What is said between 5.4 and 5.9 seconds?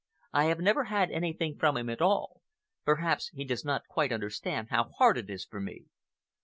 for me.